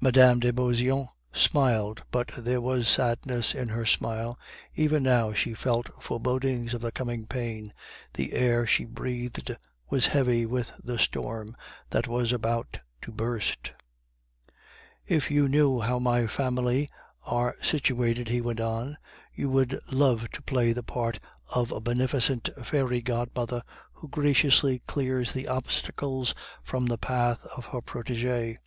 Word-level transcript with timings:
Mme. 0.00 0.38
de 0.38 0.50
Beauseant 0.50 1.08
smiled 1.30 2.02
but 2.10 2.30
there 2.38 2.62
was 2.62 2.88
sadness 2.88 3.54
in 3.54 3.68
her 3.68 3.84
smile; 3.84 4.38
even 4.74 5.02
now 5.02 5.34
she 5.34 5.52
felt 5.52 5.90
forebodings 6.02 6.72
of 6.72 6.80
the 6.80 6.90
coming 6.90 7.26
pain, 7.26 7.74
the 8.14 8.32
air 8.32 8.66
she 8.66 8.86
breathed 8.86 9.54
was 9.90 10.06
heavy 10.06 10.46
with 10.46 10.72
the 10.82 10.98
storm 10.98 11.54
that 11.90 12.08
was 12.08 12.32
about 12.32 12.78
to 13.02 13.12
burst. 13.12 13.72
"If 15.06 15.30
you 15.30 15.46
knew 15.48 15.80
how 15.80 15.98
my 15.98 16.26
family 16.28 16.88
are 17.26 17.54
situated," 17.60 18.28
he 18.28 18.40
went 18.40 18.58
on, 18.60 18.96
"you 19.34 19.50
would 19.50 19.78
love 19.92 20.30
to 20.30 20.40
play 20.40 20.72
the 20.72 20.82
part 20.82 21.20
of 21.54 21.70
a 21.72 21.78
beneficent 21.82 22.48
fairy 22.62 23.02
godmother 23.02 23.62
who 23.92 24.08
graciously 24.08 24.78
clears 24.86 25.32
the 25.34 25.46
obstacles 25.46 26.34
from 26.64 26.86
the 26.86 26.96
path 26.96 27.44
of 27.54 27.66
her 27.66 27.82
protege." 27.82 28.58